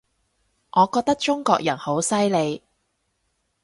[0.71, 2.63] 我覺得中國人好犀利